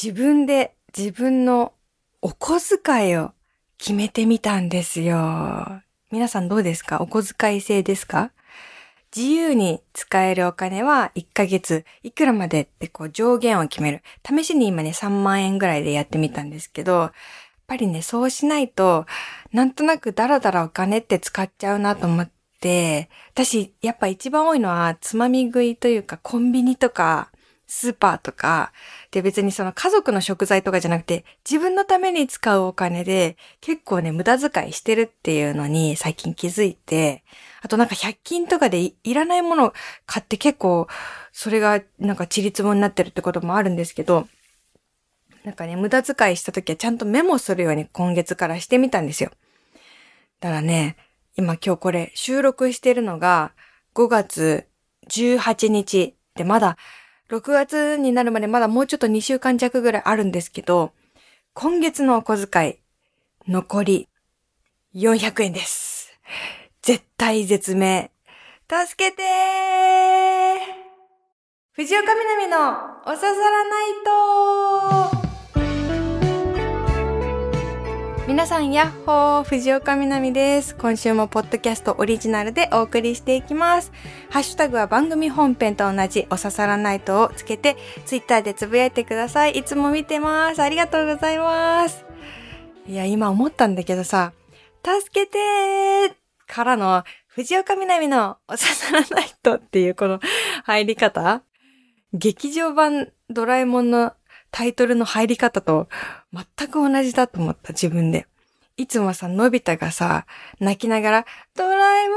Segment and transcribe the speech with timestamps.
[0.00, 1.72] 自分で自分の
[2.20, 3.30] お小遣いを
[3.78, 5.82] 決めてみたんですよ。
[6.10, 7.00] 皆さんどうですか？
[7.00, 8.32] お小遣い制ですか？
[9.14, 14.02] 自由に使えるお金は1ヶ月いくらまでってこう上限を決める。
[14.28, 17.12] 試しに今ね3万円ぐらいでやってみたんですけど、やっ
[17.68, 19.06] ぱりね、そうしないと、
[19.52, 27.30] なんとなくダラダラお金って使っちゃうなと思って、私やっぱ一番多いのはつまみ食いというかコンビニとか
[27.74, 28.72] スーパーとか、
[29.10, 37.24] で別にその家族の食材とかじゃなくて、自分のために使うお金で結構ね、無駄遣いしてるっていうのに最近気づいて、
[37.62, 39.74] あとなんか100均とかでいらないもの
[40.06, 40.86] 買って結構、
[41.32, 44.28] それがなんかチリツボになってるってこともあるんですけど、
[45.42, 49.30] なんかね、無駄遣いした時はちゃんとメモするように今月からしてみたんですよ。
[50.38, 50.96] だからね、
[51.36, 53.52] 今今日これ収録してるのが
[53.94, 54.68] 5月
[55.08, 56.76] 18日でまだ
[57.34, 60.92] 6月になるまでまだもうちょっと2週間弱ぐらいあるんですけど、
[61.52, 62.78] 今月のお小遣い、
[63.48, 64.08] 残り
[64.94, 66.12] 400円です。
[66.82, 68.12] 絶対絶命。
[68.70, 69.24] 助けてー
[71.72, 72.70] 藤岡みなみの
[73.04, 75.23] おささらないとー
[78.26, 80.74] 皆さん、やっほー藤岡みなみです。
[80.76, 83.92] 今週もポッドキャストオリジナルでお送りしていきます。
[84.30, 89.52] ハッシュタグは番組本編と同じおささらナイトをつけて、ツイッターでつぶやいてください。
[89.58, 90.62] いつも見てます。
[90.62, 92.06] ありがとうございます。
[92.86, 94.32] いや、今思ったんだけどさ、
[94.82, 96.14] 助けてー
[96.46, 100.18] からの藤岡みなみのおささらナイトっていうこの
[100.64, 101.42] 入り方
[102.14, 104.12] 劇場版ドラえもんの
[104.56, 105.88] タイトルの入り方と
[106.32, 108.28] 全く同じだと思った自分で。
[108.76, 110.26] いつもさ、のび太がさ、
[110.60, 112.14] 泣きながら、ドラえも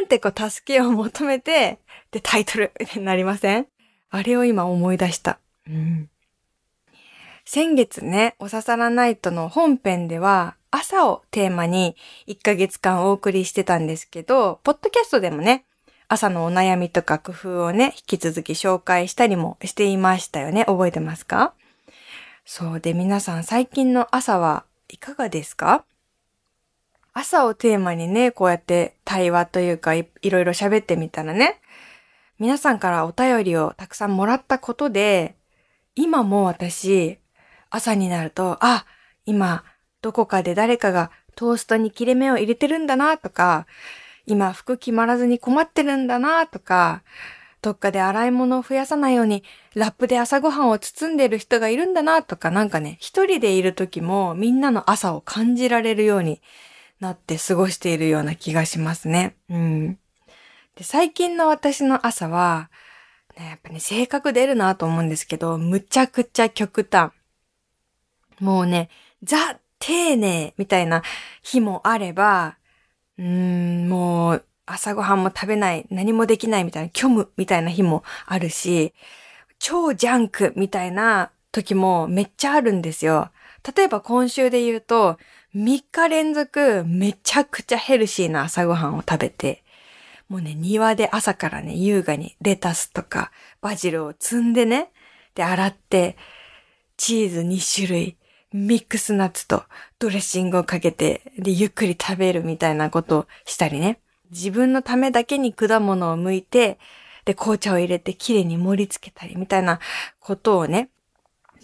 [0.00, 1.78] ーんってこう助けを求めて、
[2.12, 3.66] で、タイトルになりません？
[4.08, 5.38] あれを今思い出した。
[5.68, 6.08] うん。
[7.44, 11.94] 先月ね、おささらナイトの本編では、朝をテーマに
[12.26, 15.66] 1ヶ月間お送りしてたんですけど、ポッドキャストでもね、
[16.08, 20.64] 朝のお悩みとか工夫をね、引き続き紹介したりもしていましたよね。
[20.64, 21.52] 覚えてますか？
[22.48, 25.84] そうで皆さん最近の朝はいかがですか？
[27.12, 31.60] 朝をテーマにね、こうやって対話というかいいろいろ喋ってみたらね、
[32.38, 35.34] 皆さんからお便りをたくさんもらったことで、
[35.96, 37.18] 今も私、
[37.68, 38.86] 朝になると、あ、
[39.24, 39.64] 今、
[40.00, 43.66] どこかで誰かがトーストに切れ目を入れてるんだなとか、
[44.24, 47.02] 今服決まらずに困ってるんだなとか、
[47.66, 49.42] どっかで洗い物を増やさないように、
[49.74, 56.40] ラップで朝ごはんを包んでる人がいるんだなとか、なんかね、一人でいる時もみんなの朝を感じられるように
[57.00, 59.34] なって過ごしているような気がしますね。
[59.50, 59.98] うん。
[60.76, 62.70] で、最近の私の朝は、
[63.36, 67.10] ね、やっぱね、性格出るなと思うんですけど、むちゃくちゃ極端。
[68.38, 68.90] もうね、
[69.24, 71.02] ザ・丁寧みたいな
[71.42, 72.58] 日もあれば、
[73.18, 78.92] うーん、もう、朝ごはんも食べない、何もできないみたいな、虚無みたいな日もあるし、
[79.58, 83.30] 超ジャンクみたいな時もめっちゃあるんですよ。
[83.76, 85.18] 例えば今週で言うと、
[85.54, 89.64] 3日連続めちゃくちゃヘルシーな朝ごはんを食べて、
[90.28, 94.90] もうね、庭で朝からね、優雅にレタスとかバジルを摘んでね、
[95.34, 96.16] で、洗って、
[96.96, 98.16] チーズ2種類、
[98.52, 99.64] ミックスナッツと
[99.98, 104.00] ドレッシングをかけて、で、ゆっくり食べるみたいなことをしたりね。
[104.30, 106.78] 自分のためだけに果物を剥いて、
[107.24, 109.80] で、紅茶を入れてきれいに盛り付けたりみたいな
[110.20, 110.90] ことをね、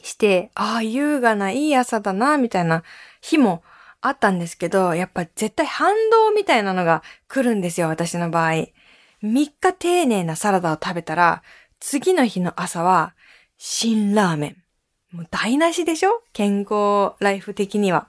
[0.02, 2.82] して、ああ、優雅ないい朝だな、みたいな
[3.20, 3.62] 日も
[4.00, 8.50] あったんですけど、やっぱ絶対反動みたいなのが来るんですよ、私の場合。
[8.50, 8.70] 3
[9.22, 11.42] 日丁寧なサラダを食べたら、
[11.78, 13.14] 次の日の朝は、
[13.58, 14.56] 辛ラーメン。
[15.12, 16.22] もう台無しでしょ？
[16.32, 18.08] 健康ライフ的には。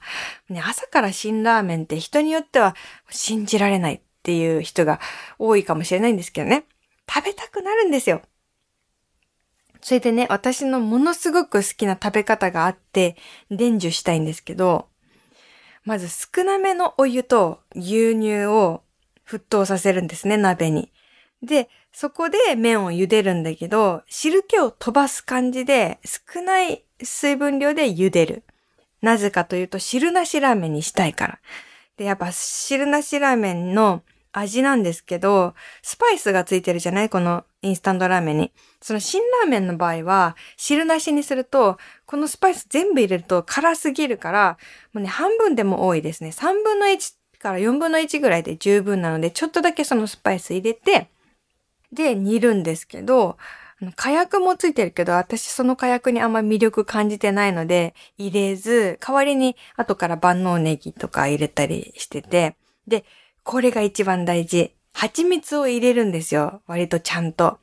[0.49, 2.75] ね、朝から辛ラーメンって人によっては
[3.09, 4.01] 信じられない。
[4.23, 5.01] っていう人が
[5.37, 6.63] 多いかもしれないんですけどね。
[7.13, 8.21] 食べたくなるんですよ。
[9.81, 13.17] それでね、私のものすごく好きな食べ方があって、
[13.51, 14.87] 伝授したいんですけど、
[15.83, 18.83] まず少なめのお湯と牛乳を
[19.27, 20.93] 沸騰させるんですね、鍋に。
[21.41, 28.43] で、そこで麺を茹でるんだけど、汁気を飛ばす感じで少ない水分量で茹でる。
[29.01, 31.39] なぜかというと汁なしラーメンにしたいから。
[31.97, 34.01] で、やっぱ汁なしラーメンの
[34.33, 37.09] 味なんですけど、スパイスがついてるじゃない？
[37.09, 38.51] このインスタントラーメンに。
[38.81, 44.57] その辛ラーメンの場合は、汁なしにすると、このスパイス全部入れると辛すぎるから、
[44.91, 46.31] もうね、半分でも多いですね。
[46.31, 51.07] 3分の1から4分の1ぐらいで十分なので、ちょっとだけそのスパイス入れて、
[51.91, 53.37] で、煮るんですけど、
[53.95, 62.55] 火薬もついてるけど、私その火薬にあんま魅力感じてないので、入れず、代わりに後から万能ネギとか入れたりしてて、
[62.87, 63.03] で、
[63.43, 64.73] これが一番大事。
[64.93, 66.61] 蜂蜜を入れるんですよ。
[66.67, 67.59] 割とちゃんと。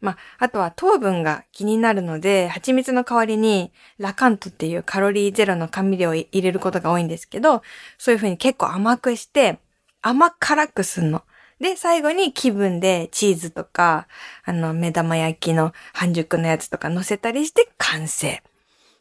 [0.00, 7.62] まあ、あとは糖分が気になるので、蜂蜜の代わりにラカントっていうカロリーゼロの甘味料を入れることが多いんですけど、
[7.98, 9.58] そういう風に結構甘くして、
[10.02, 11.22] 甘辛くすんの。
[11.60, 14.08] で、最後に気分でチーズとか、
[14.44, 18.42] あの、目玉焼きの半熟のやつとか乗せたりして完成。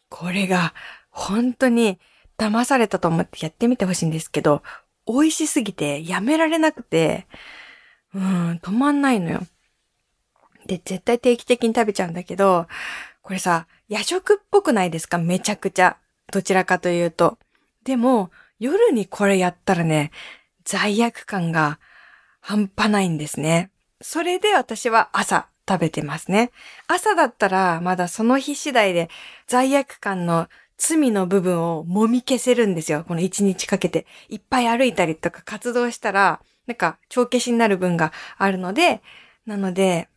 [0.10, 0.76] これが、
[1.10, 2.00] 本当に
[2.38, 4.62] 騙されたと思ってやってみてほしいんですけど、
[5.08, 7.28] 美味しすぎてやめられなくて、
[8.14, 9.42] うん、止まんないのよ。
[10.66, 12.68] で、絶対定期的に食べちゃうんだけど、
[13.22, 15.18] これさ、夜食っぽくないですか？
[15.18, 15.98] めちゃくちゃ。
[16.32, 17.38] どちらかというと。
[17.84, 20.12] でも、夜にこれやったらね、
[20.64, 21.80] 罪悪感が
[22.40, 23.72] 半端ないんですね。
[24.02, 26.52] それで私は朝食べてますね。
[26.88, 29.10] 朝だったらまだその日次第で
[29.48, 30.48] 罪悪感の
[30.82, 33.06] 罪の部分を揉み消せるんですよ。
[33.08, 34.08] この一日かけて。
[34.30, 39.04] いっぱい歩いたりとか活動したら、なんか帳消しになる分があるので、
[39.46, 40.10] なので、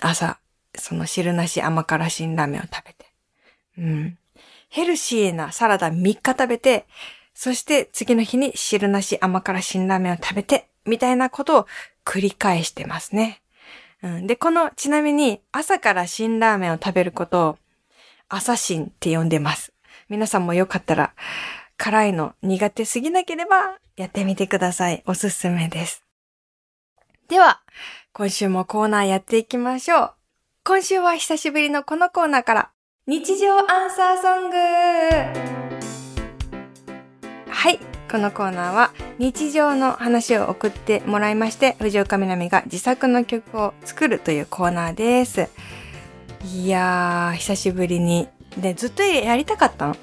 [0.00, 0.38] 朝、
[0.74, 3.06] その汁なし甘辛辛ラーメンを食べて。
[3.76, 4.18] うん。
[4.70, 6.86] ヘルシーなサラダ3日食べて、
[7.34, 11.66] そして次の日に汁なし甘辛辛ラーメンを食べて、みたいなことを
[12.06, 13.42] 繰り返してますね。
[14.02, 17.58] うん、で、この、ちなみに朝から辛ラーメンを食べることを
[18.30, 19.75] 朝辛って呼んでます。
[20.08, 21.12] 皆さんもよかったら
[21.76, 25.02] 辛いの苦手すぎなければやってみてください。
[25.06, 26.04] おすすめです。
[27.28, 27.60] では、
[28.12, 30.12] 今週もコーナーやっていきましょう。
[30.64, 32.70] 今週は久しぶりのこのコーナーから、
[33.06, 34.56] 日常アンサーソング
[37.50, 37.78] はい、
[38.10, 45.48] このコーナーは日常の話を送ってもらいまして、藤岡みなみが自作の曲を作るというコーナーです。
[46.44, 48.28] いやー、久しぶりに。
[48.56, 49.96] で、ずっとやりたかったの。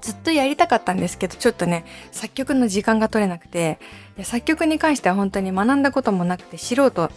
[0.00, 3.78] ずっとやりたかったんですけど、ちょっとね、作曲の時間が取れなくて、
[4.22, 7.10] 作曲に関しては本当に学んだこともなくて素人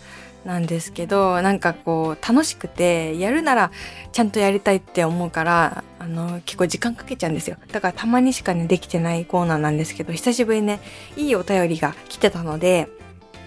[0.45, 3.71] なんですけど、なんかこう、楽しくて、やるなら
[4.11, 7.57] ちゃんとやりたいって思うから、あの、結構時間かけちゃうんですよ。
[7.71, 10.79] だからたまにしかね、できてないコーナーなんですけど、久しぶりね、
[11.15, 12.87] いいお便りが来てたので、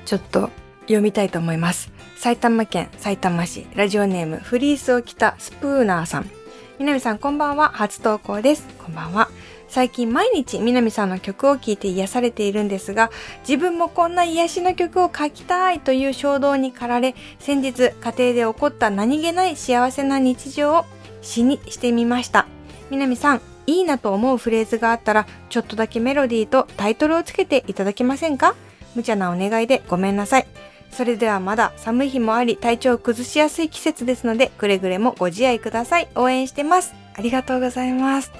[0.04, 0.50] ちょっと
[0.82, 1.90] 読みたいと思います。
[2.16, 6.41] 埼玉県埼玉市ラジオネームフリースを着たスプーナーさん。
[6.82, 7.68] 南さんこんばんは。
[7.68, 8.66] 初投稿です。
[8.84, 9.28] こんばんは。
[9.68, 13.12] 最近毎日南さんの曲を聴いて癒されているんですが、
[13.48, 20.84] 自分もこんな癒しの曲を書きたいという衝動に駆られ、先日家庭で起こった何気ない幸せな日常を
[21.20, 22.48] 詩にしてみました。
[22.90, 28.56] 南さん、いいなと思うフレーズがあったら、ちょっとだけメロディーとタイトルをつけていただけませんか？
[28.96, 30.46] 無茶なお願いでごめんなさい。
[30.92, 36.08] それではまだ寒い日もあり体調を崩しやすい季節ですのでくれぐれもご自愛ください。
[36.14, 36.94] 応援してます。
[37.14, 38.30] ありがとうございます。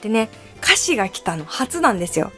[0.00, 0.28] でね、
[0.62, 2.32] 歌詞が来たの初なんですよ。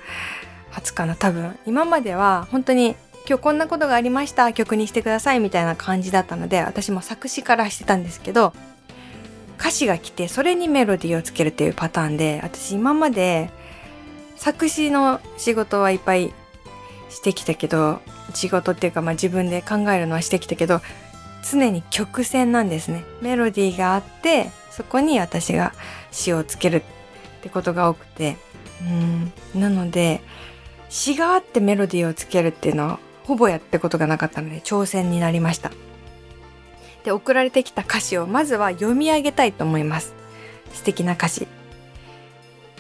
[0.71, 1.59] 初かな多分。
[1.67, 2.97] 今までは本当に
[3.29, 8.53] 今日こんなことがありました曲にしてくださいみたいな感じだったので私も作詞からしてたんですけど
[9.59, 13.51] 歌詞が来てそれにメロディーをつけるっていうパターンで私今まで
[14.35, 16.35] 作詞の仕事はいっぱい
[17.11, 18.01] してきたけど
[18.35, 20.81] 仕事っていうかまあ自分で考えるのはしてきたけど
[21.51, 23.05] 常に曲線なんですね。
[23.21, 25.73] メロディーがあってそこに私が
[26.11, 26.83] 詩をつけるっ
[27.43, 28.37] てことが多くて。
[28.83, 29.61] うん。
[29.61, 30.21] なので
[30.89, 35.71] 詩があってメロディーをつけるっていうのはほぼやってことがなかったので挑戦になりました。
[37.05, 40.15] で送られてきた歌詞をまずは読み上げたいと思います。
[40.73, 41.49] 素敵な歌詞。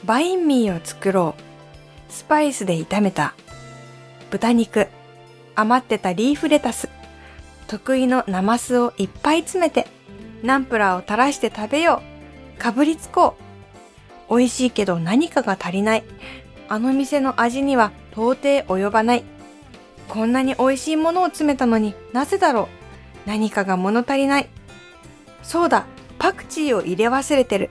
[0.04, 2.12] バインミーを作ろう。
[2.12, 3.34] スパイスで炒めた
[4.30, 4.88] 豚肉。
[5.54, 6.88] 余ってたリーフレタス、
[7.66, 9.86] 得意のナマスをいっぱい詰めて、
[10.42, 12.02] ナンプラーを垂らして食べよ
[12.56, 12.60] う。
[12.60, 13.36] かぶりつこ
[14.30, 14.36] う。
[14.36, 16.04] 美味しいけど何かが足りない。
[16.68, 19.24] あの店の味には到底及ばない。
[20.08, 22.68] こんなに美味しいものを詰めたのになぜだろ
[23.26, 23.28] う。
[23.28, 24.48] 何かが物足りない。
[25.42, 25.86] そうだ、
[26.18, 27.70] パクチーを入れ忘れてる。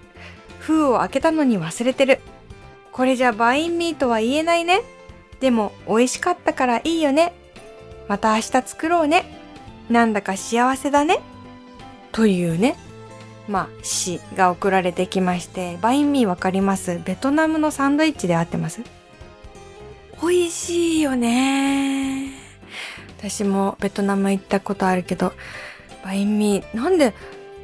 [0.60, 2.20] 封を開けたのに忘れてる。
[2.92, 4.82] これじゃバインミーとは言えないね。
[5.40, 7.34] でも美味しかったからいいよね。
[8.12, 9.24] また明日作ろうね。
[9.90, 11.22] なんだか幸せだね。
[12.12, 12.76] というね、
[13.48, 18.82] まあ、詩が送られてきまして、バインミーわかりますベトナムのサンドイッチで合ってます？
[20.22, 22.34] 美味しいよね。
[23.18, 25.32] 私もベトナム行ったことあるけど、
[26.04, 27.14] バインミー、なんで、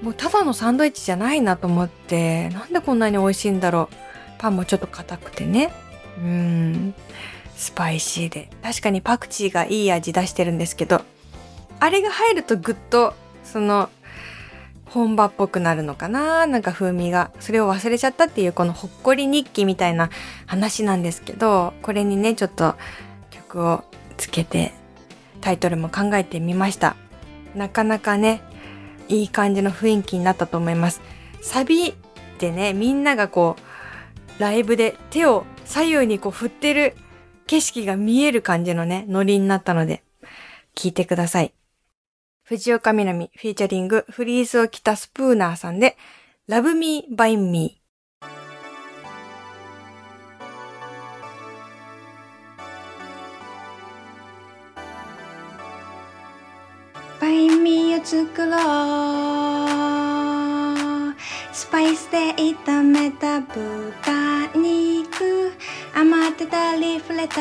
[0.01, 3.96] もうただのサンドイッチじゃないなと思って、なんでこんなに美味しいんだろう。
[4.38, 5.74] パンもちょっと硬くてね。
[6.20, 6.94] うん。
[7.58, 11.02] スパイシーで確かにパクチーがいい味出してるんですけど
[11.82, 13.90] あれが入るとぐっとその
[14.86, 16.48] 本場っぽくなるのかな？
[16.48, 17.32] なんか風味が。
[17.42, 20.10] それを忘れちゃったっていうこのほっこり日記みたいな
[20.46, 22.76] 話なんですけど、これにね、ちょっと
[23.30, 23.84] 曲を
[24.16, 24.72] つけて
[25.42, 26.96] タイトルも考えてみました。
[27.54, 28.42] なかなかね、
[29.10, 31.02] いい感じの雰囲気になったと思います。
[31.42, 31.94] サビ
[32.40, 33.58] でね、みんながこ
[34.40, 36.96] う、ライブで手を左右にこう振ってる
[37.48, 40.04] 景色が見える感じのね、ノリになったので、
[40.75, 41.54] 聞いてください。
[42.44, 45.98] 藤岡みなみフィーチャリングフリースを着たスプーナーさんで
[46.48, 47.82] Love Me by Me
[57.20, 58.56] バイミーを作ろ
[61.12, 61.16] う。
[61.51, 64.26] スパイスで炒めた豚。
[66.38, 67.36] てたリフレタ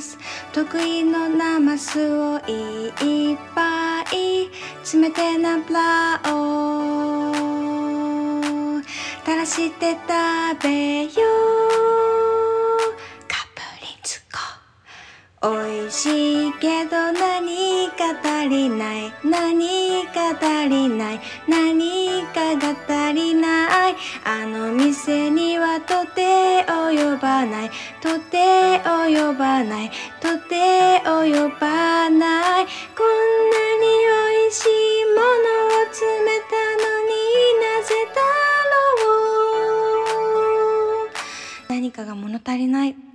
[0.00, 0.18] ス
[0.52, 4.50] 得意のナマスをいっぱい。
[4.82, 7.32] 詰めてナプラを。
[9.24, 9.98] 垂らして食
[10.64, 11.10] べよ
[11.94, 11.97] う。
[15.40, 19.12] 美味しいけど何か足りない。
[19.24, 21.20] 何か足りない。
[21.46, 23.96] 何かが足りない。
[24.24, 27.70] あの店にはとて及ばない。
[28.00, 29.90] とて及ばない。
[30.20, 32.66] とて及ばない。
[32.96, 33.06] こん
[33.48, 33.86] なに
[34.40, 34.68] 美味しい
[35.14, 36.50] ものを詰めた
[36.82, 37.14] のに
[37.62, 38.20] なぜだ
[39.06, 39.14] ろ
[41.04, 41.08] う。
[41.68, 43.07] 何かが物足りない。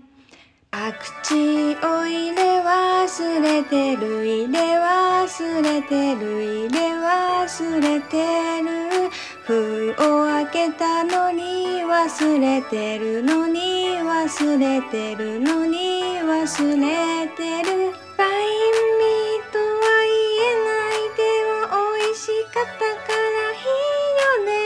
[0.74, 8.18] パクチーを入れ忘れてる入れ忘れてる入れ忘れて
[8.64, 9.12] る。
[9.46, 17.94] 封を開けたのに忘れてるのに忘れてるのに忘れてる。
[18.18, 19.78] バインミーとは
[20.10, 21.22] 言えないで
[21.70, 24.58] も美味しかったからいいよね。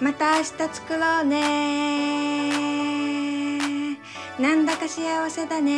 [0.00, 2.29] また明日作ろうね。
[4.40, 5.76] なんだか幸せだね。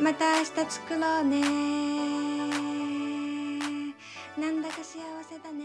[0.00, 1.42] また明日作ろうね。
[4.38, 4.98] なんだか幸
[5.28, 5.64] せだね。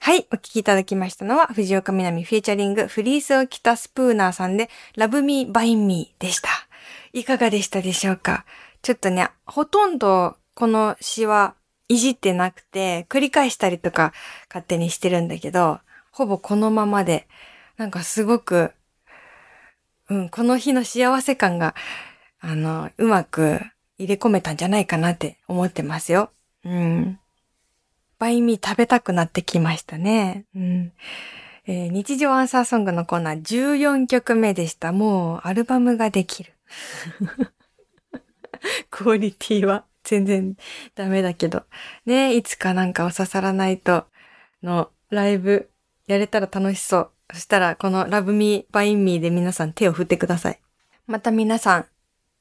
[0.00, 6.48] はい、お聴きいただきましたのは、藤岡みなみフィーチャリング、フリースを着たスプーナーさんで、Love Me by Me でした。
[7.12, 8.46] いかがでしたでしょうか？
[8.80, 11.56] ちょっとね、ほとんどこの詩は
[11.88, 14.14] いじってなくて、繰り返したりとか
[14.48, 15.80] 勝手にしてるんだけど、
[16.16, 17.28] ほぼこのままで、
[17.76, 18.72] なんかすごく、
[20.08, 21.74] うん、この日の幸せ感が、
[22.40, 23.60] あの、うまく
[23.98, 26.30] 入れ込めたんじゃないかなって思ってますよ。
[26.64, 27.20] うん。
[28.18, 30.46] バイミー食べたくなってきましたね。
[30.54, 30.92] うん。
[31.66, 34.92] えー、日常アンサーソングのコーナー14曲目でした。
[34.92, 36.54] もうアルバムができる。
[38.88, 40.56] クオリティは全然
[40.94, 41.64] ダメだけど。
[42.06, 44.06] ねいつかなんかお刺さらないと
[44.62, 45.68] のライブ
[46.06, 47.10] やれたら楽しそう。
[47.32, 50.60] そしたら、この Love Me by Me で皆さん手を振ってください。
[51.06, 51.86] また皆さん、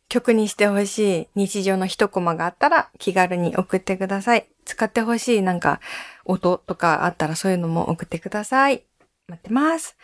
[0.08, 4.48] 曲にしてほしい日常の一コマがあったら気軽に送ってください。
[4.66, 5.80] 使ってほしいなんか
[6.26, 8.84] 音とかあったらそういうのも送ってください。
[9.28, 9.98] 待ってます。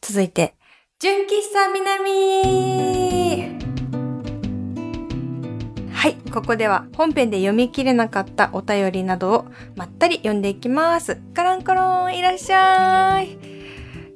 [0.00, 0.54] 続いて、
[0.98, 3.73] 純喫茶南
[6.04, 9.44] はい、ここでは本編で読み切れなかったお便りなどを
[9.74, 11.16] まったり読んでいきます。
[11.32, 13.38] カランコロンいらっしゃい。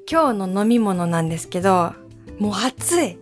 [0.06, 1.94] 今日の飲み物なんですけど、
[2.38, 3.18] もう暑い。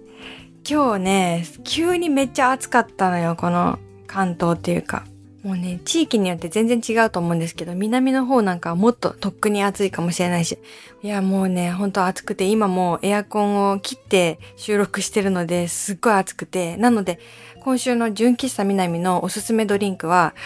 [0.68, 5.04] 今日ね、急にめっちゃ暑かったのよ、この関東っていうか。
[5.46, 10.58] もうね、地域によって全然違うと思うんですけど、南の方なんかはもっととっくに暑いかもしれないし。
[11.04, 16.76] いや、もうね、ほんと暑くて、今もうエアコンを切って収録してるので、すっごい暑くて。
[16.78, 17.20] なので、
[17.66, 20.36] 今週の純喫茶南のおすすめドリンクは、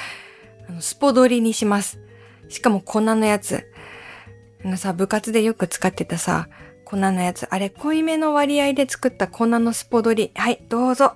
[0.66, 2.00] あのスポドリにします。
[2.48, 3.70] しかも粉のやつ。
[4.64, 6.48] あのさ、部活でよく使ってたさ、
[6.86, 7.46] 粉のやつ。
[7.50, 10.30] あれ、濃いめの割合で作った粉のスポドリ。
[10.34, 11.12] はい、どうぞ。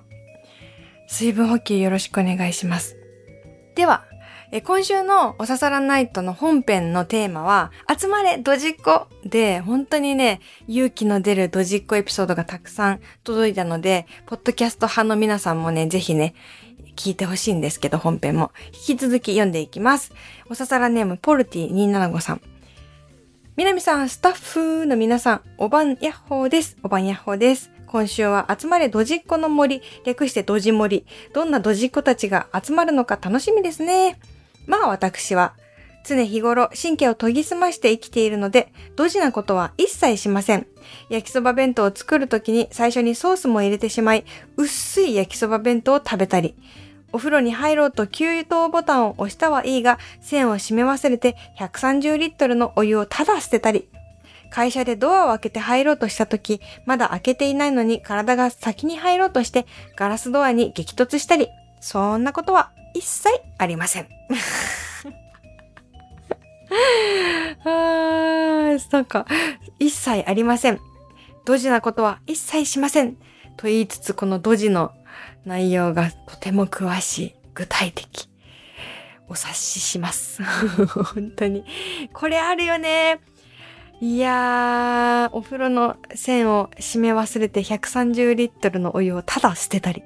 [1.07, 2.97] 水分補給よろしくお願いします。
[3.73, 4.05] では、
[4.51, 16.35] え今週のおささらナイトの本編のテーマは、集まれドジっ子で、本当にね、勇気の出るドジっ子エピソードがたくさん届いたので、ポッドキャスト派の皆さんもね、ぜひね、
[16.95, 18.51] 聞いてほしいんですけど、本編も。
[18.67, 20.13] 引き続き読んでいきます。
[20.49, 22.41] おささらネーム、ポルティ275さん。
[23.55, 26.77] みなみさん、スタッフの皆さん、おばんやっほーです。
[26.83, 27.71] おばんやっほーです。
[27.87, 31.05] 今週は集まれドジっ子の森、略してドジ森。
[31.33, 34.19] どんなドジっ子たちが集まるのか楽しみですね。
[34.67, 35.53] まあ私は、
[36.03, 40.67] 常日頃神経を研ぎ澄まして生きているので、ドジなことは一切しません。
[41.09, 44.23] 焼きそば弁当を作るときに最初にソースも入れてしまい、
[44.55, 46.55] 薄い焼きそば弁当を食べたり、
[47.11, 53.89] お風呂に入ろうと給湯ボタンを押したはいいが、線を閉め忘れて130リットルのお湯をただ捨てたり、
[54.51, 61.49] 会社でドアを開けて入ろうとした時、まだ開けていないのに体が先に入ろうとしてガラスドアに激突したり、
[61.81, 64.07] そんなことは一切ありません。
[67.65, 69.25] あ、なんか、
[69.79, 70.79] 一切ありません。
[71.43, 73.17] ドジなことは一切しません。
[73.57, 74.93] と言いつつ、このドジの
[75.43, 78.29] 内容がとても詳しい、具体的。
[79.27, 80.41] お察しします。
[81.13, 81.65] 本当に。
[82.13, 83.19] これあるよね。
[83.99, 90.01] いやー、お風呂の線を閉め忘れて130リットルのお湯をただ捨てたり。
[90.01, 90.03] い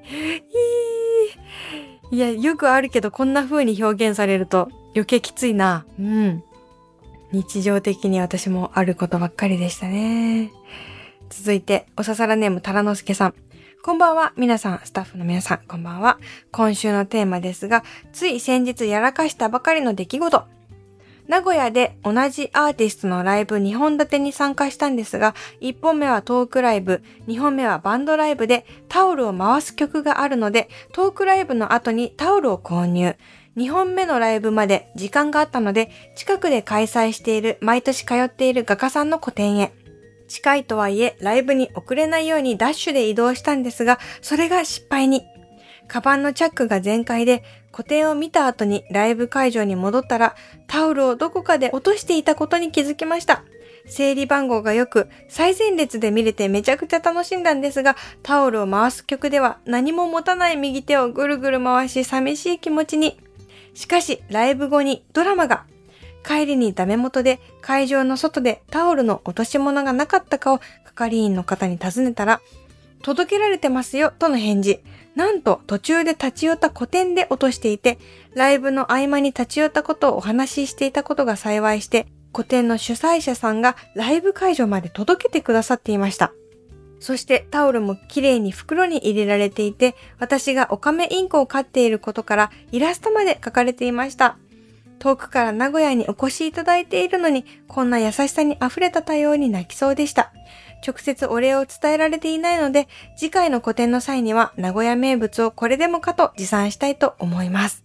[1.86, 5.86] ーや、よくあるけどこんな風に表現されると余計きついな。
[6.00, 6.44] うん。
[7.32, 10.52] 日常的に私もあることばっかりでしたね。
[11.30, 13.36] 続いて、おささらネームタラノスケさん。
[13.84, 14.34] こんばんは。
[14.36, 16.18] 皆さん、スタッフの皆さん、こんばんは。
[16.52, 20.59] 今週のテーマですが、つい先日やらかしたばかりの出来事。
[21.30, 33.16] 名古屋で同じアーティストのライブ2本立てに参加したんですが、1本目はトークライブ、2本目はバンドライブでタオルを回す曲があるので、トークライブの後にタオルを購入。
[33.58, 39.72] 2本目のライブまで時間があったので、近くで開催している、毎年通っている画家さんの個展へ。
[40.28, 45.28] 近いとはいえ、ライブに遅れないようにダッシュで移動したんですが、それが失敗に。
[45.88, 50.36] カバンのチャックが全開で、個展を見た後にライブ会場に戻ったら、
[50.68, 53.44] タオルをどこかで落としていたことに気づきました。
[53.86, 63.20] 整理番号が良く、最前列で見れてめちゃくちゃ楽しんだんですが、タオルを回す曲では何も持たない右手をぐるぐる回し寂しい気持ちに。
[63.74, 65.66] しかし、ライブ後にドラマが。
[66.26, 72.42] 帰りにダメ元で会場の外でタオルの落とし物がなかったかを係員の方に尋ねたら、
[73.02, 74.82] 届けられてますよとの返事。
[75.16, 77.98] なんと途中で立ち寄った古典で落としていて、
[78.34, 86.32] ライブの合間に立ち寄ったことをお話ししていたことが幸いして、古典の主催者さんがライブ会場まで届けてくださっていました。
[87.00, 94.38] そしてタオルも綺麗に袋に入れられていて、私がオカメインコを飼っていることからイラストまで描かれていました。
[95.00, 100.34] 遠くから名古屋にお越しいただいているのに、こんな優しさに溢れた対応に泣きそうでした。
[100.86, 107.84] 直接お礼を伝えられていないので、次回の個展の際には名古屋名物をこれでもかと持参したいと思います。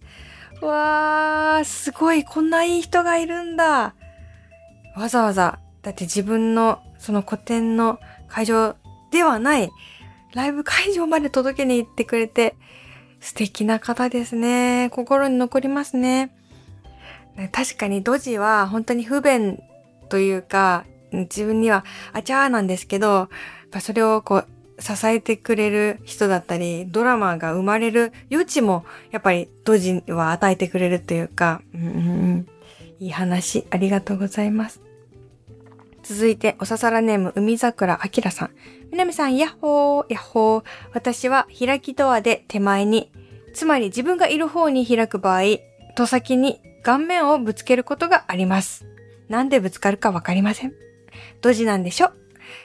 [0.61, 3.93] わー、すごい、こんないい人がいるんだ。
[4.95, 8.75] わざわざ、だって自分のその個展の会場
[9.11, 9.69] ではない、
[10.33, 12.55] ライブ会場まで届けに行ってくれて、
[13.19, 14.89] 素敵な方ですね。
[14.91, 16.31] 心に残りますね。
[17.51, 19.59] 確かにドジは本当に不便
[20.09, 20.85] というか、
[21.21, 23.29] 自分にはあちゃーなんですけど、
[23.79, 24.47] それをこう
[24.79, 32.47] 支えてくれる人だったり、ドラマが生まれる余地もやっぱりドジは与えてくれるというか、うん、
[32.99, 34.81] いい話ありがとうございます。
[36.03, 38.51] 続いて、おささらネーム、海桜あきらさん。
[38.91, 40.63] みなみさん、やっほー、やっほー。
[40.93, 43.11] 私は開きドアで手前に、
[43.55, 45.41] つまり自分がいる方に開く場合、
[45.95, 48.85] と先に顔面をぶつけることがあります。
[49.29, 50.73] なんでぶつかるかわかりません。
[51.45, 52.09] ドジなんでしょ？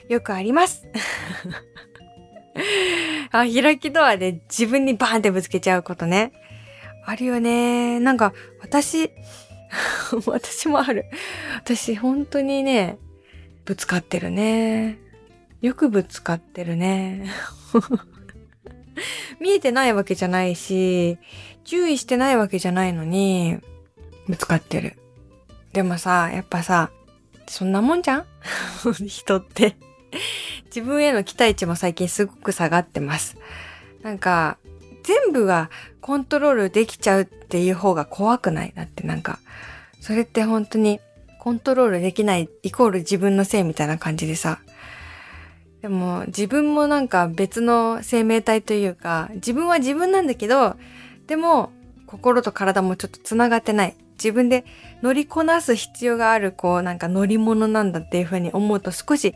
[0.09, 0.87] よくあります。
[3.29, 6.33] あ、開きドアで自分にバーンってぶつけちゃうことね。
[7.05, 7.99] あるよね。
[7.99, 9.11] なんか、私、
[10.25, 11.05] 私もある。
[11.57, 12.97] 私、本当にね、
[13.65, 14.97] ぶつかってるね。
[15.61, 17.29] よくぶつかってるね。
[19.39, 21.19] 見えてないわけじゃないし、
[21.65, 23.59] 注意してないわけじゃないのに、
[24.27, 24.97] ぶつかってる。
[25.71, 26.89] でもさ、やっぱさ、
[27.51, 28.25] そんなもんじゃん
[29.05, 29.75] 人って
[30.73, 33.37] 自分への期待値も最近すごく下がってます。
[34.03, 34.57] なんか、
[35.03, 38.73] 全部がコントロールできちゃうっていう方が怖くない？
[38.73, 39.39] だってなんか、
[39.99, 41.01] それって本当に
[41.39, 44.59] コントロールできないイコール自分のせいみたいな感じでさ。
[45.81, 50.77] でも自分もなんか別の生命体というか、自分は自分なんだけど、
[51.27, 51.71] でも
[52.05, 53.95] 心と体もちょっと繋がってない。
[54.23, 54.65] 自分で
[55.01, 59.33] 乗りこなす必要がある、こう、なんか乗り物なんだっていうふうに思うと少し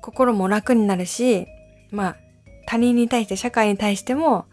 [0.00, 1.46] 心も楽になるし、
[1.90, 2.16] まあ、
[2.66, 4.46] 他人に対して、社会に対しても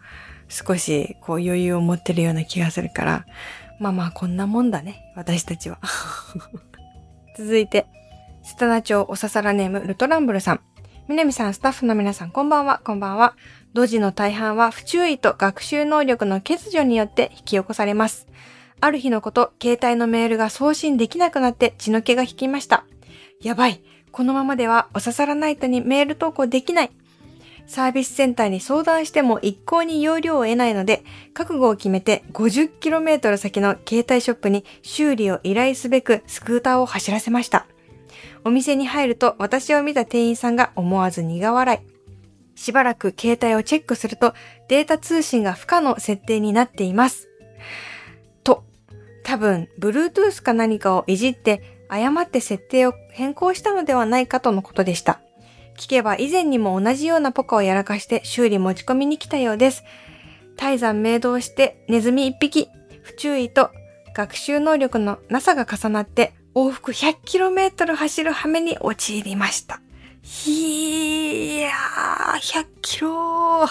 [0.48, 3.26] 少しこう余裕を持ってるような気がするから、
[3.78, 5.78] まあまあこんなもんだね、私たちは。
[7.36, 7.86] 続いて、
[8.42, 10.60] スタナ町おささらネームルトランブルさん。
[11.08, 13.34] みなみさん、スタッフの皆さん、こんばんは、こんばんは。
[13.74, 18.26] ドジの大半は不注意と学習能力の欠如によって引き起こされます。
[18.80, 22.84] ある日のこと、携帯のメールが送信できなくなって血の気が引きました。
[23.42, 23.82] やばい。
[24.12, 26.90] このままではおささらナイトにメール投稿できない。
[27.66, 37.66] サービスセンターに相談しても一向に容量を得ないので、覚悟を決めて 50km 先の携帯ショップに修理を依頼すべくスクーターを走らせました。
[38.44, 42.58] お店に入ると私を見た店員さんが思わず苦笑い。
[42.58, 44.32] しばらく携帯をチェックすると
[44.68, 47.28] データ通信が不可の設定になっています。
[49.26, 55.20] 多分、Bluetooth か何かをいじって誤って設定を変更したのではないかとのことでした。
[55.76, 59.82] 聞けば以前にも同じようなポカをやらかして修理持ち込みに来たようです。
[60.56, 62.68] 大山明動してネズミ一匹、
[63.02, 63.72] 不注意と
[64.14, 69.80] 学習能力のなさが重なって往復 100km 走る羽目に陥りました。
[70.46, 73.66] いやー、100キロ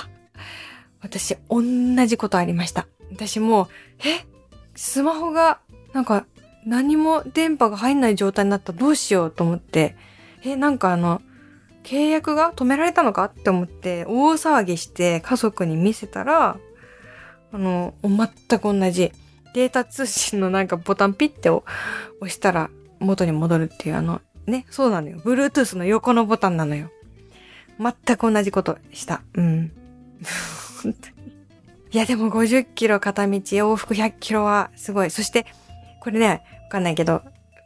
[0.99, 1.63] 私、同
[2.07, 2.87] じことありました。
[3.09, 3.67] 私もう
[4.05, 4.34] え？
[4.75, 5.59] スマホが、
[5.93, 6.25] なんか、
[6.65, 9.95] 何も電波が入んない状態になったらどうしようと思って、
[10.43, 11.21] え、なんかあの、
[11.83, 13.25] 契約が止められたのか？
[13.25, 16.57] って思って大騒ぎして家族に見せたら、
[17.51, 19.11] あの、全く同じ
[19.53, 21.63] データ通信のなんかボタンピッて押
[22.27, 25.19] したら元に戻るっていうあの、ね、そうなのよ。
[25.19, 26.89] Bluetooth の横のボタンなのよ。
[27.79, 29.21] 全く同じことした。
[29.35, 29.71] うん。
[31.95, 35.09] いやでも50キロ片道往復100キロはすごい。
[35.09, 35.45] そして、
[36.01, 37.21] これね、わかんないけど、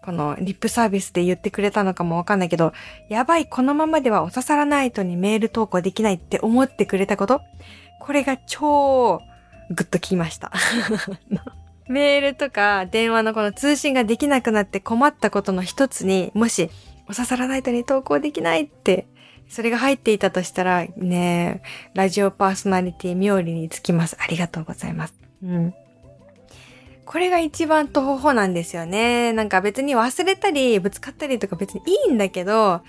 [0.05, 2.71] このリップサービスで言ってくれたのかもわかんないけど、
[3.09, 7.41] やばい、このままではおささらナイトにメール投稿できないって思ってくれたこと
[7.99, 9.19] これが超
[9.71, 10.51] グッときました。
[11.89, 16.69] メールとか電話のこの通信ができなくなって困ったことの一つに、もし、
[17.07, 19.07] おささらナイトに投稿できないって、
[19.49, 21.61] それが入っていたとしたら、ね
[21.95, 24.15] ラジオパーソナリティ妙理につきます。
[24.19, 25.13] ありがとうございます。
[25.43, 25.73] うん。
[27.05, 29.33] これが一番徒歩なんですよね。
[29.33, 32.81] なんか別に忘れたり、ぶつかったりとか別にいいんだけど、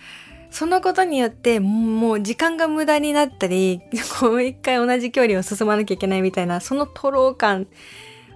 [0.50, 3.80] そのことによってもう時間が無駄になったり、
[4.20, 7.66] こう一回同じ距離を進まなきゃいけないみたいな、その徒労感、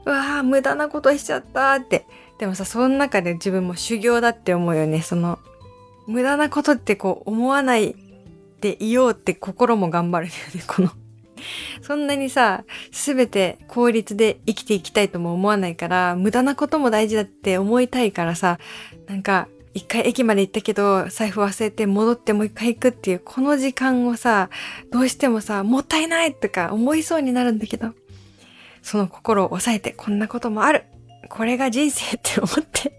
[0.07, 2.07] うわぁ、無駄なことしちゃったって。
[2.39, 5.03] でもさ、その中で自分も修行だって思うよね。
[5.03, 5.39] その、
[6.07, 7.95] 無駄なことってこう思わない
[8.65, 10.91] でいようって心も頑張るよね、この
[11.83, 18.59] そんなにさ、すべて効率で生きていきたいとも思わないから、無駄なことも大事だって思いたいからさ、
[19.07, 24.49] なんか、一回駅まで行ったけど、財布忘れて戻ってもう一回行くっていう、この時間をさ、
[24.91, 27.93] どうしてもさ、もったいないとか思いそうになるんだけど、
[28.83, 30.85] その心を抑えて、こんなこともある。
[31.29, 32.93] これが人生って思って、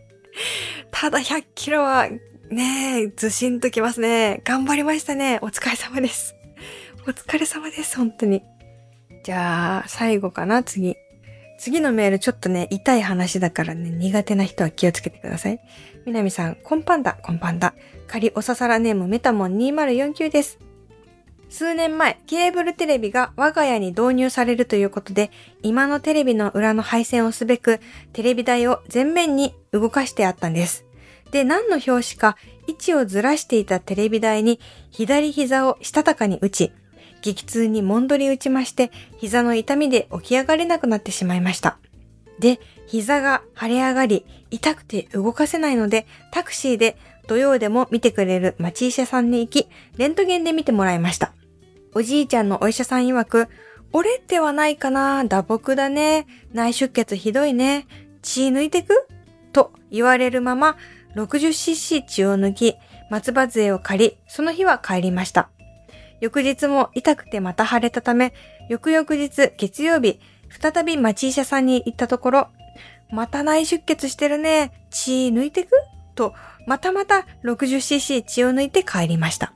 [0.92, 2.08] ただ100キロは、
[2.50, 4.42] ねえ、ずしんときますね。
[4.46, 5.40] 頑張りましたね。
[5.42, 6.36] お疲れ様です。
[7.08, 8.44] お疲れ様です、本当に。
[9.24, 10.96] じゃあ、最後かな、次。
[11.58, 15.60] 次のメールちょっとね、痛い話だからね、苦手な人は気をつけてください。
[16.06, 17.74] みなみさん、こんぱんだ、こんぱんだ。
[18.08, 20.60] 仮おささらネームメタモン2049です。
[21.50, 25.32] 数年前、ケーブルテレビが我が家に導入されるということで、
[25.64, 27.80] 今のテレビの裏の配線をすべく、
[28.14, 30.86] テレビ台を前面に動かしてあったんです。
[31.36, 34.58] で、何の表紙か、位置をずらしていたテレビ台に、
[34.90, 36.72] 左膝をしたたかに打ち、
[37.22, 41.78] 激痛にもんどり打ちまして、膝の痛みで起き上がれなくなってしまいました。
[42.40, 46.96] で、膝が腫れ上がり、痛くて動かせないので、タクシーで
[47.28, 49.68] 土曜でも見てくれる町医者さんに行き、
[49.98, 51.34] レントゲンで見てもらいました。
[51.94, 53.50] おじいちゃんのお医者さん曰く、
[53.92, 56.28] 折れてはないかな打撲だね。
[56.54, 57.88] 内出血ひどいね。
[58.22, 59.06] 血抜いてく？
[59.52, 60.76] と言われるまま、
[61.16, 62.76] 60cc 血を抜き、
[63.10, 65.50] 松葉杖を借り、その日は帰りました。
[66.22, 68.34] 翌日も痛くてまた腫れたため、
[68.70, 72.48] 翌々日月曜日、再び町医者さんに行ったところ、
[73.12, 74.72] また内出血してるね。
[74.90, 75.72] 血抜いてく？
[76.16, 76.34] と、
[76.66, 79.54] またまた 60cc 血を抜いて帰りました。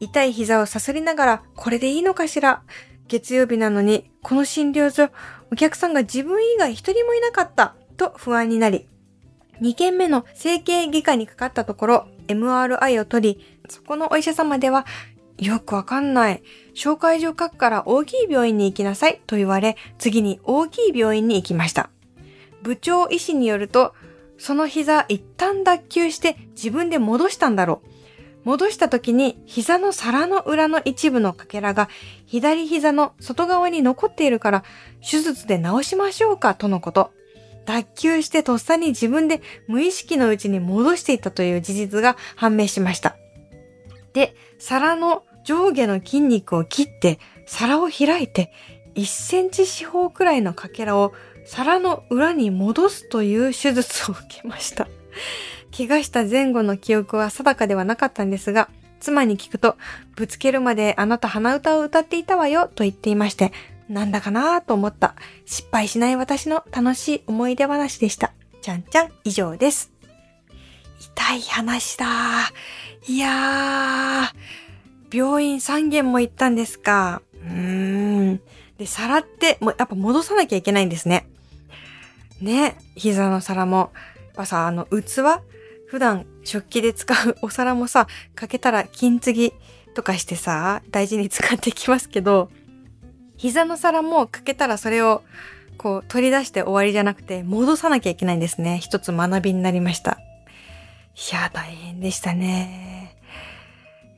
[0.00, 2.62] 痛い膝をさすりながら、これでいいのかしら？
[3.06, 5.10] 月曜日なのに、この診療所、
[5.50, 8.86] お客さんが自分以外一人もいなかった、と不安になり、
[9.60, 14.86] 2件目の整形外科にかかったところ、MRI を取り、そこのお医者様では、
[15.38, 16.42] よくわかんない。
[16.74, 21.90] 紹介状書くから大きい病院に行きなさいと言われ、次に大きい病院に行きました。
[22.62, 23.94] 部長医師によると、
[24.36, 27.88] その膝一旦脱臼して自分で戻したんだろう。
[28.44, 31.88] 戻した時に膝の皿の裏の一部のかけらが
[32.24, 34.64] 左膝の外側に残っているから
[35.02, 37.12] 手術で治しましょうかとのこと。
[37.68, 43.18] 脱臼してとっさに自分で無意識のうちに戻していたという事実が判明しました。
[44.14, 48.50] で、皿の上下の筋肉を切って皿を開いて
[48.94, 51.12] 1センチ四方くらいのかけらを
[51.44, 54.88] 皿の裏に戻すという手術を受けました。
[55.76, 59.76] 怪我した前後の記憶は定かではなかったんですが、妻に聞くと、
[60.16, 63.52] ぶつけるまであなた鼻歌を歌っていたわよと言っていまして、
[63.88, 65.14] なんだかなと思った。
[65.46, 68.32] 失敗しない私の楽しい思い出話でした。
[68.60, 69.92] ちゃんちゃん以上です。
[71.00, 72.06] 痛い話だ。
[73.06, 77.22] いやー、病院3軒も行ったんですか。
[77.34, 78.40] うーん。
[78.76, 81.26] で、皿って、もうやっぱ戻さなきゃいけないんですね。
[82.40, 83.92] ね、膝の皿も。
[84.16, 85.42] やっぱさ、あの、器？
[85.86, 89.52] 普段食器で使う お皿もさ、かけたら金継ぎ
[89.94, 92.50] とかしてさ、大事に使ってきますけど、
[93.38, 95.22] 膝の皿もかけたらそれを
[95.78, 98.78] こう取り出して終わりじゃなくて戻さなきゃいけないんですね。
[98.78, 100.18] 一つ学びになりました。
[101.30, 103.16] いや、大変でしたね。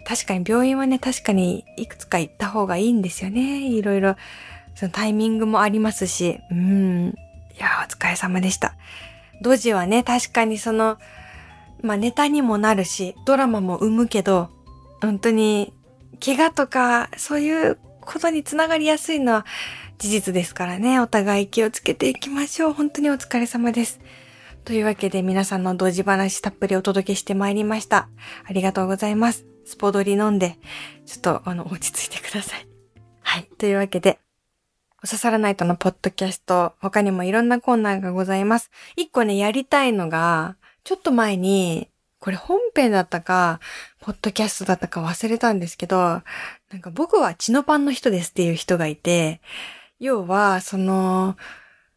[0.06, 3.68] 確かに病院はね、確かにいくつか行った方がいいんですよね。
[3.68, 4.16] いろいろ、
[4.74, 7.14] そのタイミングもありますし、うん。
[7.56, 8.74] いや、お疲れ様でした。
[9.42, 10.98] ドジはね、確かにその、
[11.82, 14.50] まあネタにもなるし、ドラマも生むけど、
[15.00, 15.72] 本当に、
[16.24, 19.46] 怪我とか、そういうことにつながりやすいのは
[19.98, 21.00] 事実ですからね。
[21.00, 22.72] お互い気をつけていきましょう。
[22.72, 24.00] 本当にお疲れ様です。
[24.64, 28.08] というわけで皆さんの同時話たっぷりお届けしてまいりました。
[28.44, 29.46] ありがとうございます。
[29.64, 30.58] スポドリ飲んで、
[31.06, 32.66] ちょっとあの、落ち着いてください。
[33.20, 33.48] はい。
[33.58, 34.18] というわけで、
[35.02, 38.70] おささらないとのポッドキャスト、他にもいろんなコーナーがございます。
[38.96, 41.88] 一個ね、やりたいのが、ちょっと前に、
[42.20, 43.60] これ本編だったか、
[44.00, 46.22] ポッドキャストだったか忘れたんですけど、な
[46.74, 49.40] んか僕は血のパンの人ですっていう人がいて、
[49.98, 51.36] 要は、その、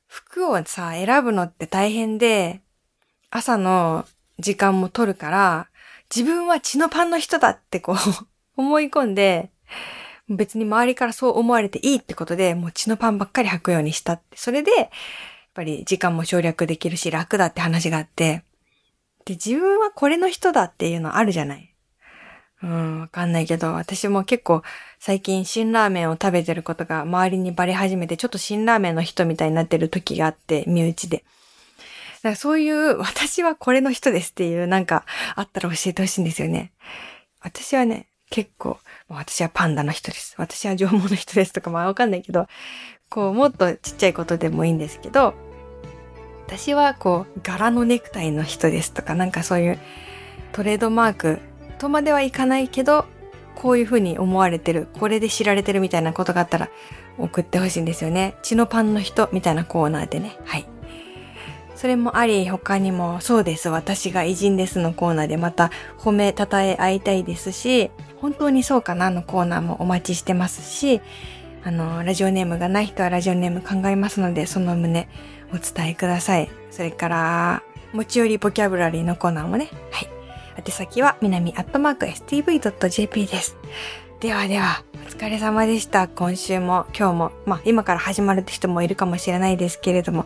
[0.07, 2.62] 服をさ、選ぶのって大変で、
[3.31, 4.05] 朝の
[4.39, 5.67] 時間も取るから、
[6.13, 7.97] 自分は血のパンの人だってこう
[8.55, 9.49] 思い込んで、
[10.29, 14.38] 別に周りからそう思われていいってことで、もう血のパンばっかり履くようにしたって。
[14.38, 14.89] それで、やっ
[15.53, 18.43] ぱり時間も省略できるし楽だって話があって、
[19.25, 21.69] で、自分はこれの人だっていうのあるじゃない？
[22.62, 24.63] うん、わかんないけど、私も結構
[24.99, 31.17] 最近辛ラーメンを食べてることが周りにバレ始めて、ちょっと辛ラーメンの人みたいになってる時があって、身内で。
[31.17, 35.03] だからそういう、私はこれの人ですっていうなんか
[35.36, 36.71] あったら教えてほしいんですよね。
[37.41, 40.36] 私はね、結構、私はパンダの人です。
[40.38, 42.47] 私は縄文の人ですとか、まあわかんないけど、
[43.09, 45.33] こう、もっとちっちゃいことでもいいんですけど、
[46.45, 49.79] 私はこう、柄のネクタイの人ですとか、なんかそういう
[50.51, 51.39] トレードマーク
[51.79, 53.06] とまではいかないけど、
[53.56, 56.69] こういう風に思われてる、これで知られてるみたいなことがあったら
[57.17, 58.36] 送ってほしいんですよね。
[58.43, 60.38] 血のパンの人みたいなコーナーでね。
[60.45, 60.65] はい。
[61.75, 71.01] それもあり、他にも、そうです、私が偉人ですのコーナーでまた褒めたたえ合いたいですし、本当にそうかなのコーナーもお待ちしてますし、
[71.65, 75.08] あの、ラジオネームがない人はラジオネーム考えますので、その旨
[75.53, 76.49] お伝えください。
[76.71, 77.63] それから、
[77.93, 80.09] 持ち寄りボキャブラリーのコーナーもね、はい。
[80.57, 83.55] 宛先は、みなみアットマーク stv.jp です。
[84.19, 86.07] ではでは、お疲れ様でした。
[86.07, 90.25] 今週も今日も、まあ今から始まるって人もいるかもしれないですけれども、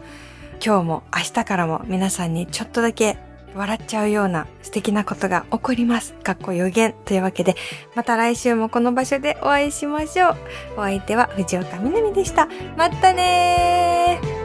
[0.63, 3.17] 今日も明日からも皆さんにちょっとだけ
[3.53, 6.13] 笑っちゃうような素敵なことが起こります。
[6.13, 7.55] かっこ予言というわけで、
[7.95, 10.35] また来週もこの場所でお会いしましょう。
[10.77, 12.47] お相手は藤岡みなみでした。
[12.77, 14.36] またねー